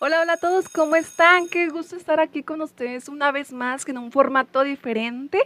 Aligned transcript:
Hola, 0.00 0.20
hola 0.20 0.32
a 0.32 0.36
todos, 0.36 0.68
¿cómo 0.68 0.96
están? 0.96 1.48
Qué 1.48 1.68
gusto 1.68 1.94
estar 1.94 2.18
aquí 2.18 2.42
con 2.42 2.60
ustedes 2.60 3.08
una 3.08 3.30
vez 3.30 3.52
más 3.52 3.88
en 3.88 3.96
un 3.96 4.10
formato 4.10 4.64
diferente. 4.64 5.38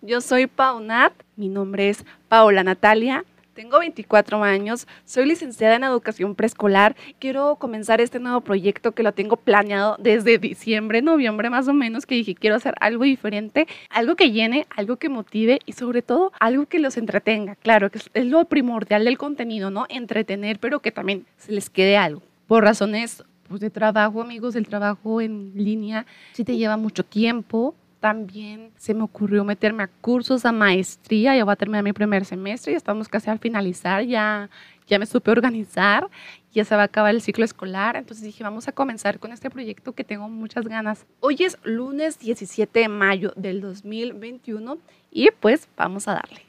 Yo 0.00 0.20
soy 0.20 0.46
Paunat, 0.46 1.12
mi 1.34 1.48
nombre 1.48 1.88
es 1.88 2.04
Paola 2.28 2.62
Natalia. 2.62 3.24
Tengo 3.52 3.80
24 3.80 4.44
años, 4.44 4.86
soy 5.04 5.26
licenciada 5.26 5.74
en 5.74 5.82
educación 5.82 6.36
preescolar. 6.36 6.94
Quiero 7.18 7.56
comenzar 7.56 8.00
este 8.00 8.20
nuevo 8.20 8.42
proyecto 8.42 8.92
que 8.92 9.02
lo 9.02 9.12
tengo 9.12 9.36
planeado 9.36 9.96
desde 9.98 10.38
diciembre, 10.38 11.02
noviembre 11.02 11.50
más 11.50 11.66
o 11.66 11.72
menos, 11.72 12.06
que 12.06 12.14
dije 12.14 12.36
quiero 12.36 12.54
hacer 12.54 12.74
algo 12.78 13.02
diferente, 13.02 13.66
algo 13.90 14.14
que 14.14 14.30
llene, 14.30 14.68
algo 14.76 14.98
que 14.98 15.08
motive 15.08 15.58
y 15.66 15.72
sobre 15.72 16.02
todo 16.02 16.32
algo 16.38 16.66
que 16.66 16.78
los 16.78 16.96
entretenga. 16.96 17.56
Claro, 17.56 17.90
que 17.90 17.98
es 18.14 18.26
lo 18.26 18.44
primordial 18.44 19.04
del 19.04 19.18
contenido, 19.18 19.70
¿no? 19.70 19.86
Entretener, 19.88 20.60
pero 20.60 20.78
que 20.78 20.92
también 20.92 21.26
se 21.38 21.50
les 21.50 21.70
quede 21.70 21.96
algo. 21.96 22.22
Por 22.46 22.62
razones 22.62 23.24
pues, 23.48 23.60
de 23.60 23.70
trabajo, 23.70 24.22
amigos, 24.22 24.56
el 24.56 24.66
trabajo 24.66 25.20
en 25.20 25.52
línea 25.54 26.06
sí 26.32 26.44
te 26.44 26.56
lleva 26.56 26.76
mucho 26.76 27.04
tiempo, 27.04 27.74
también 28.00 28.70
se 28.76 28.94
me 28.94 29.02
ocurrió 29.02 29.44
meterme 29.44 29.82
a 29.82 29.88
cursos, 29.88 30.44
a 30.44 30.52
maestría, 30.52 31.36
ya 31.36 31.44
voy 31.44 31.52
a 31.52 31.56
terminar 31.56 31.82
mi 31.82 31.92
primer 31.92 32.24
semestre, 32.24 32.72
ya 32.72 32.76
estamos 32.76 33.08
casi 33.08 33.30
al 33.30 33.38
finalizar, 33.38 34.04
ya, 34.04 34.48
ya 34.86 34.98
me 34.98 35.06
supe 35.06 35.30
organizar, 35.30 36.08
ya 36.52 36.64
se 36.64 36.76
va 36.76 36.82
a 36.82 36.84
acabar 36.84 37.14
el 37.14 37.20
ciclo 37.20 37.44
escolar, 37.44 37.96
entonces 37.96 38.24
dije, 38.24 38.44
vamos 38.44 38.68
a 38.68 38.72
comenzar 38.72 39.18
con 39.18 39.32
este 39.32 39.50
proyecto 39.50 39.92
que 39.92 40.04
tengo 40.04 40.28
muchas 40.28 40.66
ganas. 40.66 41.04
Hoy 41.20 41.36
es 41.40 41.58
lunes 41.64 42.18
17 42.18 42.78
de 42.78 42.88
mayo 42.88 43.32
del 43.36 43.60
2021 43.60 44.78
y 45.10 45.30
pues 45.40 45.68
vamos 45.76 46.06
a 46.06 46.14
darle. 46.14 46.42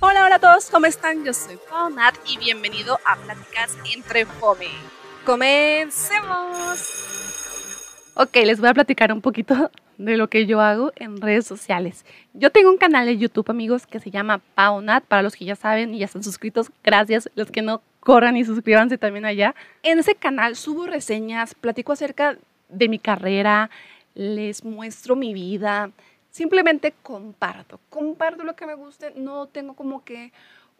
Hola, 0.00 0.24
hola 0.24 0.36
a 0.36 0.38
todos, 0.40 0.70
¿cómo 0.70 0.86
están? 0.86 1.24
Yo 1.24 1.32
soy 1.32 1.58
Nat 1.94 2.14
y 2.26 2.38
bienvenido 2.38 2.98
a 3.06 3.16
Pláticas 3.16 3.76
entre 3.94 4.26
Fome. 4.26 4.99
¡Comencemos! 5.24 7.04
Ok, 8.14 8.36
les 8.44 8.58
voy 8.60 8.68
a 8.68 8.74
platicar 8.74 9.12
un 9.12 9.20
poquito 9.20 9.70
de 9.98 10.16
lo 10.16 10.28
que 10.28 10.46
yo 10.46 10.60
hago 10.60 10.92
en 10.96 11.20
redes 11.20 11.46
sociales. 11.46 12.04
Yo 12.32 12.50
tengo 12.50 12.70
un 12.70 12.78
canal 12.78 13.06
de 13.06 13.18
YouTube, 13.18 13.50
amigos, 13.50 13.86
que 13.86 14.00
se 14.00 14.10
llama 14.10 14.40
Paunat. 14.54 15.04
Para 15.04 15.22
los 15.22 15.36
que 15.36 15.44
ya 15.44 15.56
saben 15.56 15.94
y 15.94 15.98
ya 15.98 16.06
están 16.06 16.22
suscritos, 16.22 16.70
gracias. 16.82 17.30
Los 17.34 17.50
que 17.50 17.62
no, 17.62 17.82
corran 18.00 18.36
y 18.36 18.44
suscríbanse 18.44 18.98
también 18.98 19.26
allá. 19.26 19.54
En 19.82 19.98
ese 19.98 20.14
canal 20.14 20.56
subo 20.56 20.86
reseñas, 20.86 21.54
platico 21.54 21.92
acerca 21.92 22.38
de 22.68 22.88
mi 22.88 22.98
carrera, 22.98 23.70
les 24.14 24.64
muestro 24.64 25.16
mi 25.16 25.34
vida. 25.34 25.90
Simplemente 26.30 26.94
comparto, 27.02 27.80
comparto 27.90 28.44
lo 28.44 28.56
que 28.56 28.66
me 28.66 28.74
guste. 28.74 29.12
No 29.16 29.46
tengo 29.46 29.74
como 29.74 30.04
que 30.04 30.32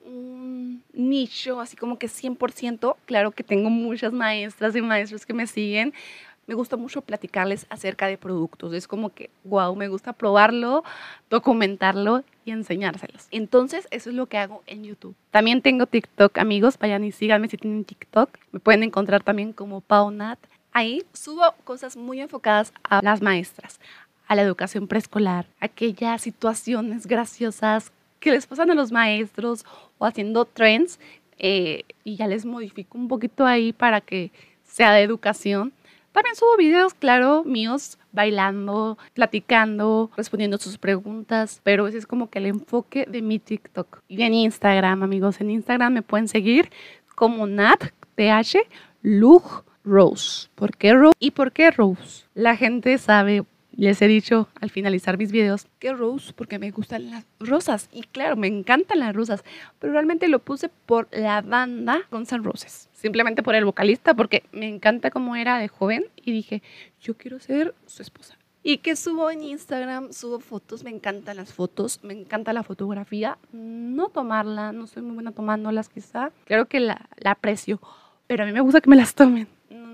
un 0.04 0.82
nicho, 0.92 1.60
así 1.60 1.76
como 1.76 1.98
que 1.98 2.08
100%. 2.08 2.96
Claro 3.04 3.30
que 3.32 3.44
tengo 3.44 3.70
muchas 3.70 4.12
maestras 4.12 4.74
y 4.76 4.82
maestros 4.82 5.26
que 5.26 5.34
me 5.34 5.46
siguen 5.46 5.92
me 6.50 6.56
gusta 6.56 6.76
mucho 6.76 7.02
platicarles 7.02 7.64
acerca 7.70 8.08
de 8.08 8.18
productos. 8.18 8.74
Es 8.74 8.88
como 8.88 9.10
que, 9.10 9.30
wow, 9.44 9.76
me 9.76 9.86
gusta 9.86 10.12
probarlo, 10.12 10.82
documentarlo 11.30 12.24
y 12.44 12.50
enseñárselos. 12.50 13.28
Entonces, 13.30 13.86
eso 13.92 14.10
es 14.10 14.16
lo 14.16 14.26
que 14.26 14.36
hago 14.36 14.64
en 14.66 14.82
YouTube. 14.82 15.14
También 15.30 15.62
tengo 15.62 15.86
TikTok, 15.86 16.38
amigos. 16.38 16.76
Vayan 16.76 17.04
y 17.04 17.12
síganme 17.12 17.46
si 17.46 17.56
tienen 17.56 17.84
TikTok. 17.84 18.36
Me 18.50 18.58
pueden 18.58 18.82
encontrar 18.82 19.22
también 19.22 19.52
como 19.52 19.80
Paunat. 19.80 20.40
Ahí 20.72 21.04
subo 21.12 21.54
cosas 21.62 21.96
muy 21.96 22.20
enfocadas 22.20 22.72
a 22.82 23.00
las 23.00 23.22
maestras, 23.22 23.78
a 24.26 24.34
la 24.34 24.42
educación 24.42 24.88
preescolar, 24.88 25.46
aquellas 25.60 26.22
situaciones 26.22 27.06
graciosas 27.06 27.92
que 28.20 28.30
les 28.30 28.46
pasan 28.46 28.70
a 28.70 28.74
los 28.74 28.92
maestros 28.92 29.64
o 29.98 30.06
haciendo 30.06 30.44
trends. 30.44 31.00
Eh, 31.38 31.84
y 32.04 32.16
ya 32.16 32.26
les 32.26 32.44
modifico 32.44 32.98
un 32.98 33.08
poquito 33.08 33.46
ahí 33.46 33.72
para 33.72 34.02
que 34.02 34.30
sea 34.62 34.92
de 34.92 35.02
educación 35.02 35.72
también 36.12 36.34
subo 36.34 36.56
videos, 36.56 36.92
claro, 36.94 37.44
míos, 37.44 37.96
bailando, 38.10 38.98
platicando, 39.14 40.10
respondiendo 40.16 40.58
sus 40.58 40.76
preguntas, 40.76 41.60
pero 41.62 41.86
ese 41.86 41.98
es 41.98 42.06
como 42.06 42.28
que 42.28 42.40
el 42.40 42.46
enfoque 42.46 43.06
de 43.08 43.22
mi 43.22 43.38
TikTok. 43.38 44.00
Y 44.08 44.22
en 44.22 44.34
Instagram, 44.34 45.04
amigos, 45.04 45.40
en 45.40 45.50
Instagram 45.50 45.92
me 45.92 46.02
pueden 46.02 46.26
seguir 46.26 46.70
como 47.14 47.46
Nat, 47.46 47.92
TH, 48.16 48.58
Lug 49.02 49.64
Rose. 49.84 50.48
¿Por 50.56 50.76
qué 50.76 50.94
Rose? 50.94 51.14
¿Y 51.20 51.30
por 51.30 51.52
qué 51.52 51.70
Rose? 51.70 52.24
La 52.34 52.56
gente 52.56 52.98
sabe 52.98 53.44
les 53.86 54.02
he 54.02 54.08
dicho 54.08 54.48
al 54.60 54.70
finalizar 54.70 55.16
mis 55.16 55.32
videos 55.32 55.66
que 55.78 55.92
Rose 55.92 56.34
porque 56.34 56.58
me 56.58 56.70
gustan 56.70 57.10
las 57.10 57.24
rosas. 57.38 57.88
Y 57.92 58.02
claro, 58.02 58.36
me 58.36 58.46
encantan 58.46 58.98
las 58.98 59.14
rosas, 59.14 59.42
pero 59.78 59.92
realmente 59.94 60.28
lo 60.28 60.38
puse 60.38 60.68
por 60.68 61.08
la 61.12 61.40
banda 61.40 62.02
Guns 62.10 62.32
N' 62.32 62.42
Roses, 62.42 62.90
simplemente 62.92 63.42
por 63.42 63.54
el 63.54 63.64
vocalista 63.64 64.12
porque 64.12 64.42
me 64.52 64.68
encanta 64.68 65.10
cómo 65.10 65.34
era 65.34 65.58
de 65.58 65.68
joven 65.68 66.04
y 66.16 66.32
dije, 66.32 66.62
yo 67.00 67.16
quiero 67.16 67.38
ser 67.40 67.74
su 67.86 68.02
esposa. 68.02 68.36
Y 68.62 68.78
que 68.78 68.94
subo 68.94 69.30
en 69.30 69.42
Instagram, 69.42 70.12
subo 70.12 70.40
fotos, 70.40 70.84
me 70.84 70.90
encantan 70.90 71.38
las 71.38 71.54
fotos, 71.54 72.00
me 72.02 72.12
encanta 72.12 72.52
la 72.52 72.62
fotografía, 72.62 73.38
no 73.52 74.10
tomarla, 74.10 74.72
no 74.72 74.86
soy 74.86 75.02
muy 75.02 75.14
buena 75.14 75.32
tomándolas 75.32 75.88
quizá, 75.88 76.32
creo 76.44 76.66
que 76.66 76.80
la, 76.80 77.08
la 77.16 77.30
aprecio, 77.30 77.80
pero 78.26 78.42
a 78.42 78.46
mí 78.46 78.52
me 78.52 78.60
gusta 78.60 78.82
que 78.82 78.90
me 78.90 78.96
las 78.96 79.14
tomen 79.14 79.48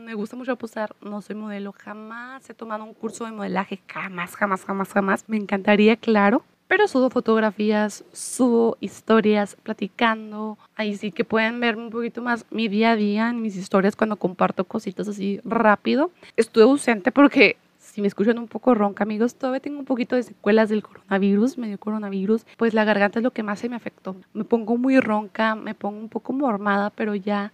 me 0.07 0.15
gusta 0.15 0.37
mucho 0.37 0.55
posar, 0.55 0.95
no 1.01 1.21
soy 1.21 1.35
modelo, 1.35 1.75
jamás 1.77 2.49
he 2.49 2.55
tomado 2.55 2.85
un 2.85 2.95
curso 2.95 3.25
de 3.25 3.33
modelaje, 3.33 3.81
jamás, 3.89 4.37
jamás, 4.37 4.65
jamás, 4.65 4.93
jamás. 4.93 5.25
Me 5.27 5.37
encantaría, 5.37 5.97
claro. 5.97 6.45
Pero 6.69 6.87
subo 6.87 7.11
fotografías, 7.11 8.05
subo 8.13 8.77
historias 8.81 9.57
platicando. 9.65 10.59
Ahí 10.77 10.97
sí 10.97 11.11
que 11.11 11.25
pueden 11.25 11.59
ver 11.59 11.77
un 11.77 11.91
poquito 11.91 12.23
más 12.23 12.47
mi 12.51 12.69
día 12.69 12.93
a 12.93 12.97
día 12.97 13.31
en 13.31 13.43
mis 13.43 13.57
historias 13.57 13.97
cuando 13.97 14.15
comparto 14.15 14.63
cositas 14.63 15.09
así 15.09 15.41
rápido. 15.45 16.13
Estuve 16.37 16.63
ausente 16.63 17.11
porque 17.11 17.57
si 17.81 18.01
me 18.01 18.07
escuchan 18.07 18.39
un 18.39 18.47
poco 18.47 18.75
ronca, 18.75 19.03
amigos, 19.03 19.35
todavía 19.35 19.59
tengo 19.59 19.81
un 19.81 19.87
poquito 19.87 20.15
de 20.15 20.23
secuelas 20.23 20.69
del 20.69 20.85
coronavirus, 20.85 21.59
medio 21.59 21.79
coronavirus, 21.79 22.47
pues 22.57 22.75
la 22.75 22.85
garganta 22.85 23.19
es 23.19 23.25
lo 23.25 23.33
que 23.33 23.43
más 23.43 23.59
se 23.59 23.69
me 23.69 23.75
afectó. 23.75 24.15
Me 24.35 24.45
pongo 24.45 24.77
muy 24.77 25.01
ronca, 25.01 25.57
me 25.57 25.75
pongo 25.75 25.99
un 25.99 26.09
poco 26.09 26.33
mormada, 26.33 26.91
pero 26.91 27.17
ya, 27.17 27.53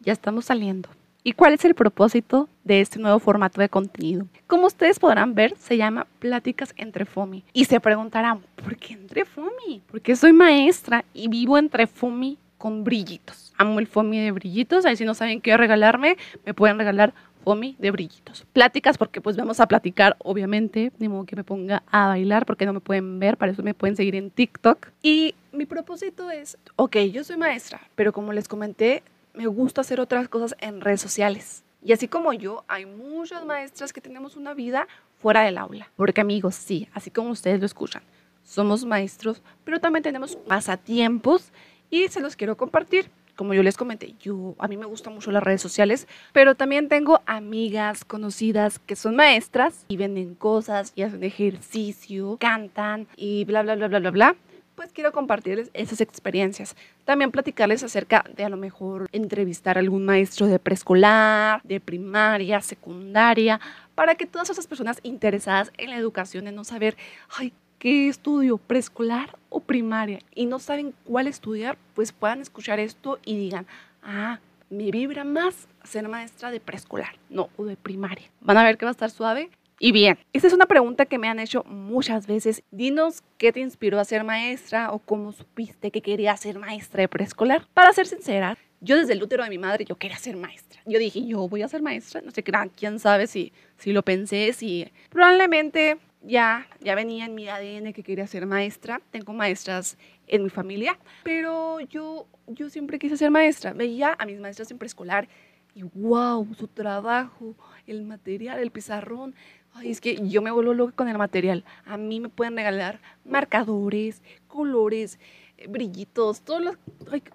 ya 0.00 0.12
estamos 0.12 0.46
saliendo. 0.46 0.88
¿Y 1.24 1.34
cuál 1.34 1.54
es 1.54 1.64
el 1.64 1.76
propósito 1.76 2.48
de 2.64 2.80
este 2.80 2.98
nuevo 2.98 3.20
formato 3.20 3.60
de 3.60 3.68
contenido? 3.68 4.26
Como 4.48 4.66
ustedes 4.66 4.98
podrán 4.98 5.36
ver, 5.36 5.56
se 5.56 5.76
llama 5.76 6.08
Pláticas 6.18 6.74
entre 6.76 7.04
FOMI. 7.04 7.44
Y 7.52 7.66
se 7.66 7.78
preguntarán, 7.78 8.40
¿por 8.56 8.76
qué 8.76 8.94
entre 8.94 9.24
FOMI? 9.24 9.82
Porque 9.88 10.16
soy 10.16 10.32
maestra 10.32 11.04
y 11.14 11.28
vivo 11.28 11.58
entre 11.58 11.86
FOMI 11.86 12.38
con 12.58 12.82
brillitos. 12.82 13.54
Amo 13.56 13.78
el 13.78 13.86
FOMI 13.86 14.18
de 14.18 14.32
brillitos. 14.32 14.84
Ahí 14.84 14.96
si 14.96 15.04
no 15.04 15.14
saben 15.14 15.40
qué 15.40 15.56
regalarme, 15.56 16.16
me 16.44 16.54
pueden 16.54 16.76
regalar 16.76 17.14
FOMI 17.44 17.76
de 17.78 17.92
brillitos. 17.92 18.44
Pláticas 18.52 18.98
porque 18.98 19.20
pues 19.20 19.36
vamos 19.36 19.60
a 19.60 19.68
platicar, 19.68 20.16
obviamente, 20.18 20.90
de 20.98 21.08
modo 21.08 21.24
que 21.24 21.36
me 21.36 21.44
ponga 21.44 21.84
a 21.92 22.08
bailar 22.08 22.46
porque 22.46 22.66
no 22.66 22.72
me 22.72 22.80
pueden 22.80 23.20
ver, 23.20 23.36
para 23.36 23.52
eso 23.52 23.62
me 23.62 23.74
pueden 23.74 23.94
seguir 23.94 24.16
en 24.16 24.30
TikTok. 24.30 24.88
Y 25.04 25.36
mi 25.52 25.66
propósito 25.66 26.32
es, 26.32 26.58
ok, 26.74 26.96
yo 27.12 27.22
soy 27.22 27.36
maestra, 27.36 27.80
pero 27.94 28.12
como 28.12 28.32
les 28.32 28.48
comenté, 28.48 29.04
me 29.34 29.46
gusta 29.46 29.80
hacer 29.80 30.00
otras 30.00 30.28
cosas 30.28 30.54
en 30.60 30.80
redes 30.80 31.00
sociales. 31.00 31.64
Y 31.84 31.92
así 31.92 32.06
como 32.06 32.32
yo, 32.32 32.64
hay 32.68 32.86
muchas 32.86 33.44
maestras 33.44 33.92
que 33.92 34.00
tenemos 34.00 34.36
una 34.36 34.54
vida 34.54 34.86
fuera 35.20 35.42
del 35.42 35.58
aula. 35.58 35.90
Porque 35.96 36.20
amigos, 36.20 36.54
sí, 36.54 36.88
así 36.92 37.10
como 37.10 37.30
ustedes 37.30 37.58
lo 37.58 37.66
escuchan, 37.66 38.02
somos 38.44 38.84
maestros, 38.84 39.42
pero 39.64 39.80
también 39.80 40.02
tenemos 40.02 40.36
pasatiempos 40.36 41.50
y 41.90 42.08
se 42.08 42.20
los 42.20 42.36
quiero 42.36 42.56
compartir. 42.56 43.10
Como 43.34 43.54
yo 43.54 43.62
les 43.62 43.78
comenté, 43.78 44.14
yo 44.20 44.54
a 44.58 44.68
mí 44.68 44.76
me 44.76 44.84
gustan 44.84 45.14
mucho 45.14 45.32
las 45.32 45.42
redes 45.42 45.62
sociales, 45.62 46.06
pero 46.32 46.54
también 46.54 46.88
tengo 46.88 47.22
amigas 47.24 48.04
conocidas 48.04 48.78
que 48.78 48.94
son 48.94 49.16
maestras 49.16 49.86
y 49.88 49.96
venden 49.96 50.34
cosas 50.34 50.92
y 50.94 51.02
hacen 51.02 51.24
ejercicio, 51.24 52.36
cantan 52.38 53.08
y 53.16 53.44
bla 53.46 53.62
bla 53.62 53.74
bla 53.74 53.88
bla 53.88 53.98
bla 54.00 54.10
bla 54.10 54.36
pues 54.82 54.92
quiero 54.92 55.12
compartirles 55.12 55.70
esas 55.74 56.00
experiencias. 56.00 56.74
También 57.04 57.30
platicarles 57.30 57.84
acerca 57.84 58.24
de 58.34 58.42
a 58.42 58.48
lo 58.48 58.56
mejor 58.56 59.08
entrevistar 59.12 59.76
a 59.76 59.80
algún 59.80 60.04
maestro 60.04 60.48
de 60.48 60.58
preescolar, 60.58 61.62
de 61.62 61.78
primaria, 61.78 62.60
secundaria, 62.60 63.60
para 63.94 64.16
que 64.16 64.26
todas 64.26 64.50
esas 64.50 64.66
personas 64.66 64.98
interesadas 65.04 65.70
en 65.78 65.90
la 65.90 65.96
educación, 65.96 66.48
en 66.48 66.56
no 66.56 66.64
saber, 66.64 66.96
ay, 67.38 67.52
¿qué 67.78 68.08
estudio? 68.08 68.58
¿Preescolar 68.58 69.38
o 69.50 69.60
primaria? 69.60 70.18
Y 70.34 70.46
no 70.46 70.58
saben 70.58 70.94
cuál 71.04 71.28
estudiar, 71.28 71.78
pues 71.94 72.10
puedan 72.10 72.40
escuchar 72.40 72.80
esto 72.80 73.20
y 73.24 73.36
digan, 73.36 73.66
ah, 74.02 74.40
me 74.68 74.90
vibra 74.90 75.22
más 75.22 75.68
ser 75.84 76.08
maestra 76.08 76.50
de 76.50 76.58
preescolar, 76.58 77.14
no, 77.30 77.50
o 77.56 77.66
de 77.66 77.76
primaria. 77.76 78.28
Van 78.40 78.56
a 78.56 78.64
ver 78.64 78.76
que 78.78 78.84
va 78.84 78.90
a 78.90 78.98
estar 78.98 79.12
suave 79.12 79.48
y 79.78 79.92
bien, 79.92 80.18
esta 80.32 80.46
es 80.46 80.52
una 80.52 80.66
pregunta 80.66 81.06
que 81.06 81.18
me 81.18 81.28
han 81.28 81.40
hecho 81.40 81.64
muchas 81.64 82.26
veces. 82.26 82.62
Dinos 82.70 83.22
qué 83.38 83.52
te 83.52 83.60
inspiró 83.60 83.98
a 83.98 84.04
ser 84.04 84.24
maestra 84.24 84.92
o 84.92 84.98
cómo 84.98 85.32
supiste 85.32 85.90
que 85.90 86.02
quería 86.02 86.36
ser 86.36 86.58
maestra 86.58 87.00
de 87.00 87.08
preescolar. 87.08 87.66
Para 87.74 87.92
ser 87.92 88.06
sincera, 88.06 88.56
yo 88.80 88.96
desde 88.96 89.12
el 89.14 89.22
útero 89.22 89.44
de 89.44 89.50
mi 89.50 89.58
madre 89.58 89.84
yo 89.84 89.96
quería 89.96 90.18
ser 90.18 90.36
maestra. 90.36 90.80
Yo 90.86 90.98
dije, 90.98 91.24
yo 91.26 91.48
voy 91.48 91.62
a 91.62 91.68
ser 91.68 91.82
maestra. 91.82 92.20
No 92.20 92.30
sé, 92.30 92.44
quién 92.76 92.98
sabe 92.98 93.26
si, 93.26 93.52
si 93.76 93.92
lo 93.92 94.02
pensé, 94.02 94.52
si 94.52 94.90
probablemente 95.10 95.98
ya, 96.22 96.66
ya 96.80 96.94
venía 96.94 97.24
en 97.24 97.34
mi 97.34 97.48
ADN 97.48 97.92
que 97.92 98.02
quería 98.02 98.26
ser 98.26 98.46
maestra. 98.46 99.00
Tengo 99.10 99.32
maestras 99.32 99.98
en 100.26 100.44
mi 100.44 100.50
familia, 100.50 100.98
pero 101.24 101.80
yo, 101.80 102.26
yo 102.46 102.70
siempre 102.70 102.98
quise 102.98 103.16
ser 103.16 103.30
maestra. 103.30 103.72
Veía 103.72 104.16
a 104.18 104.26
mis 104.26 104.38
maestras 104.38 104.70
en 104.70 104.78
preescolar 104.78 105.28
y 105.74 105.82
wow, 105.82 106.46
su 106.54 106.68
trabajo, 106.68 107.54
el 107.86 108.04
material, 108.04 108.58
el 108.58 108.70
pizarrón. 108.70 109.34
Ay, 109.74 109.90
es 109.90 110.00
que 110.00 110.28
yo 110.28 110.42
me 110.42 110.50
vuelvo 110.50 110.74
loca 110.74 110.92
con 110.94 111.08
el 111.08 111.18
material. 111.18 111.64
A 111.86 111.96
mí 111.96 112.20
me 112.20 112.28
pueden 112.28 112.56
regalar 112.56 113.00
marcadores, 113.24 114.22
colores, 114.48 115.18
eh, 115.58 115.66
brillitos, 115.68 116.42
todas 116.42 116.62
las, 116.62 116.76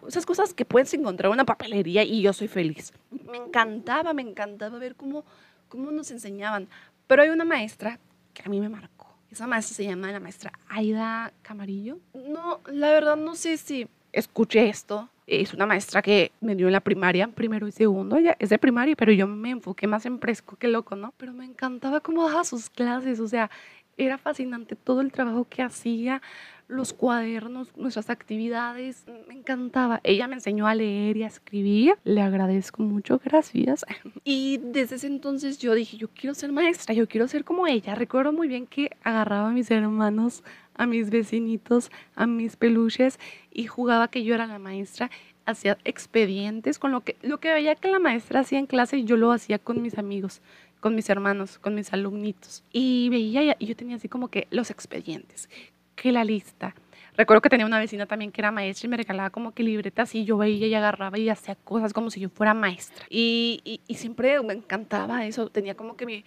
esas 0.07 0.25
cosas 0.25 0.53
que 0.53 0.65
puedes 0.65 0.93
encontrar 0.93 1.29
en 1.29 1.33
una 1.33 1.45
papelería 1.45 2.03
y 2.03 2.21
yo 2.21 2.33
soy 2.33 2.47
feliz. 2.47 2.93
Me 3.29 3.37
encantaba, 3.37 4.13
me 4.13 4.21
encantaba 4.21 4.77
ver 4.77 4.95
cómo, 4.95 5.25
cómo 5.67 5.91
nos 5.91 6.11
enseñaban. 6.11 6.67
Pero 7.07 7.23
hay 7.23 7.29
una 7.29 7.45
maestra 7.45 7.99
que 8.33 8.43
a 8.45 8.49
mí 8.49 8.59
me 8.59 8.69
marcó. 8.69 9.07
Esa 9.31 9.47
maestra 9.47 9.75
se 9.75 9.83
llama 9.83 10.11
la 10.11 10.19
maestra 10.19 10.53
Aida 10.69 11.33
Camarillo. 11.41 11.99
No, 12.13 12.61
la 12.71 12.91
verdad 12.91 13.17
no 13.17 13.35
sé 13.35 13.57
si 13.57 13.87
escuché 14.17 14.69
esto. 14.69 15.09
Es 15.25 15.53
una 15.53 15.65
maestra 15.65 16.01
que 16.01 16.31
me 16.39 16.55
dio 16.55 16.67
en 16.67 16.73
la 16.73 16.79
primaria, 16.79 17.27
primero 17.27 17.67
y 17.67 17.71
segundo. 17.71 18.15
Ella 18.15 18.37
es 18.39 18.49
de 18.49 18.57
primaria, 18.57 18.95
pero 18.95 19.11
yo 19.11 19.27
me 19.27 19.49
enfoqué 19.49 19.85
más 19.85 20.05
en 20.05 20.19
fresco 20.19 20.55
que 20.55 20.69
loco, 20.69 20.95
¿no? 20.95 21.13
Pero 21.17 21.33
me 21.33 21.43
encantaba 21.43 21.99
cómo 21.99 22.27
daba 22.27 22.45
sus 22.45 22.69
clases. 22.69 23.19
O 23.19 23.27
sea, 23.27 23.51
era 23.97 24.17
fascinante 24.17 24.75
todo 24.75 25.01
el 25.01 25.11
trabajo 25.11 25.45
que 25.49 25.63
hacía 25.63 26.21
los 26.67 26.93
cuadernos, 26.93 27.75
nuestras 27.77 28.09
actividades. 28.09 29.05
Me 29.27 29.33
encantaba. 29.33 30.01
Ella 30.03 30.27
me 30.27 30.35
enseñó 30.35 30.67
a 30.67 30.75
leer 30.75 31.17
y 31.17 31.23
a 31.23 31.27
escribir. 31.27 31.95
Le 32.03 32.21
agradezco 32.21 32.83
mucho, 32.83 33.19
gracias. 33.23 33.85
Y 34.23 34.57
desde 34.57 34.95
ese 34.95 35.07
entonces 35.07 35.57
yo 35.57 35.73
dije, 35.73 35.95
yo 35.95 36.09
quiero 36.09 36.33
ser 36.33 36.51
maestra, 36.51 36.93
yo 36.93 37.07
quiero 37.07 37.27
ser 37.27 37.45
como 37.45 37.65
ella. 37.65 37.95
Recuerdo 37.95 38.33
muy 38.33 38.47
bien 38.49 38.67
que 38.67 38.91
agarraba 39.03 39.49
a 39.49 39.51
mis 39.51 39.71
hermanos, 39.71 40.43
a 40.77 40.85
mis 40.85 41.09
vecinitos, 41.09 41.91
a 42.15 42.27
mis 42.27 42.56
peluches 42.56 43.19
y 43.51 43.65
jugaba 43.65 44.07
que 44.07 44.24
yo 44.24 44.35
era 44.35 44.47
la 44.47 44.59
maestra 44.59 45.09
hacía 45.45 45.77
expedientes 45.85 46.77
con 46.77 46.91
lo 46.91 47.01
que 47.01 47.15
lo 47.21 47.39
que 47.39 47.53
veía 47.53 47.75
que 47.75 47.88
la 47.88 48.00
maestra 48.00 48.41
hacía 48.41 48.59
en 48.59 48.65
clase 48.65 49.06
yo 49.06 49.15
lo 49.15 49.31
hacía 49.31 49.59
con 49.59 49.81
mis 49.81 49.97
amigos 49.97 50.41
con 50.79 50.95
mis 50.95 51.09
hermanos, 51.09 51.57
con 51.59 51.75
mis 51.75 51.91
alumnitos. 51.94 52.63
Y 52.71 53.09
veía, 53.09 53.56
y 53.59 53.65
yo 53.65 53.75
tenía 53.75 53.95
así 53.95 54.07
como 54.07 54.29
que 54.29 54.47
los 54.51 54.69
expedientes, 54.69 55.50
que 55.95 56.12
la 56.12 56.24
lista. 56.24 56.75
Recuerdo 57.15 57.41
que 57.41 57.50
tenía 57.50 57.65
una 57.65 57.80
vecina 57.80 58.06
también 58.06 58.31
que 58.31 58.41
era 58.41 58.51
maestra 58.51 58.85
y 58.85 58.89
me 58.89 58.97
regalaba 58.97 59.31
como 59.31 59.51
que 59.51 59.63
libretas 59.63 60.13
y 60.13 60.23
yo 60.23 60.38
veía 60.38 60.68
y 60.68 60.73
agarraba 60.75 61.18
y 61.18 61.30
hacía 61.30 61.56
cosas 61.56 61.91
como 61.91 62.12
si 62.12 62.19
yo 62.19 62.30
fuera 62.30 62.53
maestra. 62.53 63.06
Y, 63.09 63.81
y, 63.88 63.95
siempre 63.95 64.39
me 64.44 64.53
encantaba 64.53 65.25
eso. 65.25 65.50
Tenía 65.50 65.75
como 65.75 65.97
que 65.97 66.06
mi, 66.06 66.23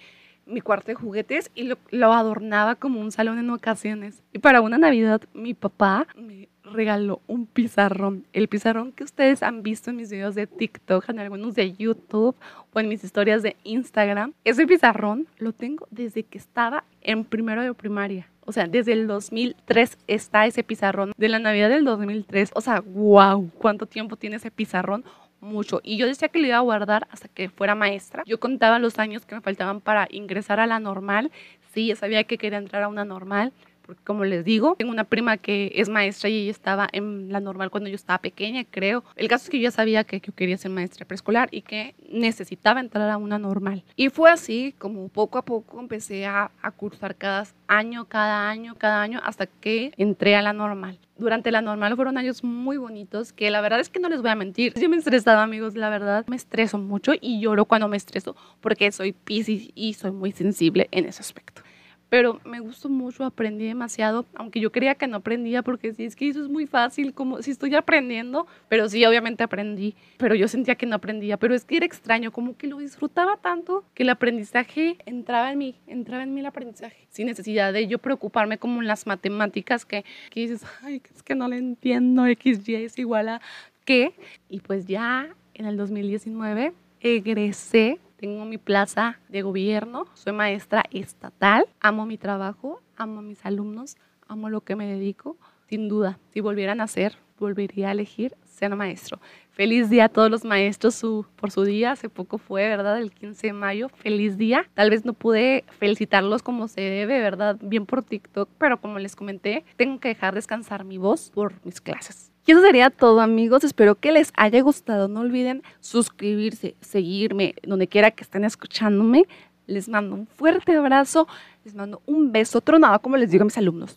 mi 0.50 0.61
cuarto 0.61 0.88
de 0.88 0.94
juguetes 0.94 1.50
y 1.55 1.64
lo, 1.64 1.79
lo, 1.91 2.12
adornaba 2.12 2.75
como 2.75 3.00
un 3.00 3.12
salón 3.12 3.38
en 3.38 3.50
ocasiones. 3.50 4.23
Y 4.32 4.38
para 4.41 4.61
una 4.61 4.79
Navidad 4.79 5.23
mi 5.32 5.55
papá 5.55 6.06
me 6.17 6.49
regaló 6.64 7.20
un 7.26 7.47
pizarrón. 7.47 8.25
El 8.32 8.49
pizarrón 8.49 8.93
que 8.93 9.05
ustedes 9.05 9.43
han 9.43 9.62
visto 9.62 9.91
en 9.91 9.97
mis 9.97 10.11
videos 10.11 10.35
de 10.35 10.47
TikTok, 10.47 11.08
en 11.08 11.19
algunos 11.19 11.55
de 11.55 11.73
YouTube 11.75 12.37
o 12.73 12.81
en 12.81 12.88
mis 12.88 13.05
historias 13.05 13.43
de 13.43 13.56
Instagram. 13.64 14.32
Ese 14.44 14.67
pizarrón 14.67 15.26
lo 15.38 15.52
tengo 15.52 15.87
desde 15.91 16.23
que 16.23 16.38
estaba 16.38 16.85
en 17.03 17.25
primero 17.25 17.62
de 17.62 17.75
primaria. 17.75 18.29
O 18.44 18.53
sea, 18.53 18.67
desde 18.67 18.93
el 18.93 19.06
2003 19.06 19.99
está 20.06 20.46
ese 20.46 20.64
pizarrón. 20.64 21.12
De 21.17 21.29
la 21.29 21.38
Navidad 21.38 21.69
del 21.69 21.85
2003. 21.85 22.50
O 22.55 22.61
sea, 22.61 22.81
wow, 22.81 23.50
¿cuánto 23.58 23.87
tiempo 23.87 24.17
tiene 24.17 24.37
ese 24.37 24.50
pizarrón? 24.50 25.05
Mucho. 25.40 25.81
Y 25.82 25.96
yo 25.96 26.06
decía 26.06 26.28
que 26.28 26.38
lo 26.38 26.46
iba 26.46 26.56
a 26.58 26.60
guardar 26.60 27.08
hasta 27.10 27.28
que 27.28 27.48
fuera 27.48 27.75
maestra. 27.75 28.22
Yo 28.26 28.38
contaba 28.38 28.78
los 28.78 28.98
años 28.98 29.25
que 29.25 29.34
me 29.34 29.40
faltaban 29.40 29.81
para 29.81 30.06
ingresar 30.10 30.60
a 30.60 30.66
la 30.66 30.81
normal. 30.81 31.31
Sí, 31.72 31.94
sabía 31.96 32.25
que 32.25 32.37
quería 32.37 32.58
entrar 32.58 32.82
a 32.82 32.88
una 32.88 33.04
normal 33.06 33.52
porque 33.82 34.03
como 34.05 34.25
les 34.25 34.44
digo, 34.44 34.75
tengo 34.79 34.93
una 34.93 35.05
prima 35.05 35.37
que 35.37 35.73
es 35.75 35.88
maestra 35.88 36.29
y 36.29 36.43
ella 36.43 36.50
estaba 36.50 36.88
en 36.93 37.32
la 37.32 37.41
normal 37.41 37.71
cuando 37.71 37.88
yo 37.88 37.97
estaba 37.97 38.19
pequeña, 38.19 38.65
creo. 38.65 39.05
El 39.17 39.29
caso 39.29 39.44
es 39.44 39.50
que 39.50 39.59
yo 39.59 39.65
ya 39.65 39.71
sabía 39.71 40.05
que, 40.05 40.21
yo 40.21 40.35
quería 40.35 40.56
ser 40.56 40.71
maestra 40.71 41.06
preescolar 41.06 41.49
y 41.50 41.62
que 41.62 41.94
necesitaba 42.11 42.81
entrar 42.81 43.11
a 43.11 43.17
una 43.17 43.38
normal. 43.38 43.85
Y 43.97 44.09
fue 44.09 44.31
así 44.31 44.75
como 44.79 45.09
poco 45.09 45.38
a 45.38 45.44
poco 45.44 45.81
empecé 45.81 46.27
a, 46.27 46.50
cursar 46.77 47.17
cada 47.17 47.47
año, 47.67 48.06
cada 48.06 48.49
año, 48.49 48.75
cada 48.77 49.03
año, 49.03 49.21
hasta 49.25 49.47
que 49.47 49.93
entré 49.97 50.37
a 50.37 50.43
la 50.43 50.53
normal 50.53 50.99
durante 51.19 51.53
la 51.53 51.61
normal 51.61 51.94
fueron 51.97 52.17
años 52.17 52.43
muy 52.43 52.79
bonitos 52.79 53.35
que 53.35 53.50
la 53.50 53.61
verdad 53.61 53.79
es 53.79 53.91
que 53.91 54.00
no 54.00 54.09
les 54.09 54.23
voy 54.23 54.31
a 54.31 54.35
mentir. 54.35 54.73
Yo 54.75 54.88
me 54.88 54.97
estresaba, 54.97 55.43
amigos, 55.43 55.77
la 55.77 55.91
verdad. 55.91 56.25
Me 56.29 56.37
estreso 56.37 56.79
mucho 56.79 57.12
y 57.21 57.41
lloro 57.41 57.67
cuando 57.67 57.88
me 57.88 57.99
estreso 57.99 58.35
porque 58.62 58.91
soy 58.91 59.12
piscis 59.12 59.71
y 59.75 59.93
soy 59.93 60.12
muy 60.12 60.32
sensible 60.32 60.88
en 60.91 61.05
ese 61.05 61.21
aspecto 61.21 61.62
pero 62.10 62.40
me 62.44 62.60
gustó 62.60 62.88
mucho, 62.88 63.24
aprendí 63.24 63.66
demasiado, 63.66 64.26
aunque 64.34 64.60
yo 64.60 64.72
creía 64.72 64.96
que 64.96 65.06
no 65.06 65.18
aprendía 65.18 65.62
porque 65.62 65.94
sí, 65.94 66.04
es 66.04 66.16
que 66.16 66.28
eso 66.28 66.42
es 66.42 66.48
muy 66.48 66.66
fácil, 66.66 67.14
como 67.14 67.40
si 67.40 67.52
estoy 67.52 67.74
aprendiendo, 67.76 68.46
pero 68.68 68.88
sí, 68.88 69.06
obviamente 69.06 69.44
aprendí, 69.44 69.94
pero 70.18 70.34
yo 70.34 70.48
sentía 70.48 70.74
que 70.74 70.86
no 70.86 70.96
aprendía, 70.96 71.36
pero 71.36 71.54
es 71.54 71.64
que 71.64 71.76
era 71.76 71.86
extraño, 71.86 72.32
como 72.32 72.56
que 72.56 72.66
lo 72.66 72.78
disfrutaba 72.78 73.36
tanto 73.36 73.84
que 73.94 74.02
el 74.02 74.10
aprendizaje 74.10 74.98
entraba 75.06 75.52
en 75.52 75.58
mí, 75.58 75.76
entraba 75.86 76.24
en 76.24 76.34
mí 76.34 76.40
el 76.40 76.46
aprendizaje, 76.46 77.06
sin 77.10 77.26
necesidad 77.26 77.72
de 77.72 77.86
yo 77.86 77.98
preocuparme 77.98 78.58
como 78.58 78.82
en 78.82 78.88
las 78.88 79.06
matemáticas 79.06 79.84
que, 79.84 80.04
que 80.30 80.40
dices, 80.40 80.64
ay, 80.82 81.00
es 81.14 81.22
que 81.22 81.36
no 81.36 81.46
le 81.46 81.58
entiendo, 81.58 82.26
x, 82.26 82.68
y 82.68 82.74
es 82.74 82.98
igual 82.98 83.28
a 83.28 83.40
qué, 83.84 84.14
y 84.48 84.58
pues 84.58 84.86
ya 84.86 85.28
en 85.54 85.66
el 85.66 85.76
2019 85.76 86.72
egresé 87.00 87.98
tengo 88.20 88.44
mi 88.44 88.58
plaza 88.58 89.19
de 89.31 89.40
gobierno, 89.40 90.05
soy 90.12 90.34
maestra 90.34 90.84
estatal, 90.90 91.67
amo 91.81 92.05
mi 92.05 92.19
trabajo, 92.19 92.82
amo 92.96 93.20
a 93.20 93.22
mis 93.22 93.46
alumnos, 93.46 93.96
amo 94.28 94.50
lo 94.50 94.61
que 94.61 94.76
me 94.76 94.87
dedico. 94.87 95.38
Sin 95.69 95.88
duda, 95.88 96.19
si 96.34 96.40
volvieran 96.40 96.82
a 96.82 96.87
ser, 96.87 97.17
volvería 97.38 97.88
a 97.88 97.93
elegir 97.93 98.37
ser 98.44 98.76
maestro. 98.76 99.20
Feliz 99.52 99.88
día 99.88 100.05
a 100.05 100.08
todos 100.11 100.31
los 100.31 100.44
maestros 100.44 101.00
por 101.37 101.50
su 101.50 101.64
día. 101.64 101.93
Hace 101.93 102.11
poco 102.11 102.37
fue, 102.37 102.69
¿verdad? 102.69 102.99
El 102.99 103.11
15 103.11 103.46
de 103.46 103.52
mayo. 103.55 103.88
Feliz 103.88 104.37
día. 104.37 104.69
Tal 104.75 104.90
vez 104.90 105.06
no 105.06 105.14
pude 105.14 105.64
felicitarlos 105.78 106.43
como 106.43 106.69
se 106.69 106.82
debe, 106.82 107.20
¿verdad? 107.20 107.56
Bien 107.62 107.87
por 107.87 108.02
TikTok, 108.02 108.50
pero 108.58 108.81
como 108.82 108.99
les 108.99 109.17
comenté, 109.17 109.64
tengo 109.76 109.99
que 109.99 110.08
dejar 110.08 110.34
descansar 110.34 110.84
mi 110.84 110.99
voz 110.99 111.31
por 111.31 111.55
mis 111.64 111.81
clases. 111.81 112.30
Y 112.46 112.52
eso 112.52 112.62
sería 112.62 112.90
todo 112.90 113.20
amigos, 113.20 113.64
espero 113.64 113.94
que 113.94 114.12
les 114.12 114.32
haya 114.37 114.60
gustado, 114.62 115.08
no 115.08 115.20
olviden 115.20 115.62
suscribirse, 115.81 116.75
seguirme, 116.81 117.54
donde 117.62 117.87
quiera 117.87 118.10
que 118.10 118.25
estén 118.25 118.44
escuchándome. 118.44 119.26
Les 119.66 119.88
mando 119.88 120.16
un 120.16 120.26
fuerte 120.26 120.75
abrazo, 120.75 121.28
les 121.64 121.75
mando 121.75 122.02
un 122.06 122.32
beso 122.32 122.60
tronado 122.60 123.00
como 123.00 123.16
les 123.16 123.31
digo 123.31 123.42
a 123.42 123.44
mis 123.44 123.58
alumnos. 123.58 123.96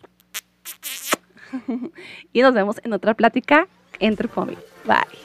y 2.34 2.42
nos 2.42 2.54
vemos 2.54 2.80
en 2.84 2.94
otra 2.94 3.14
plática 3.14 3.68
entre 4.00 4.28
familia. 4.28 4.62
Bye. 4.86 5.24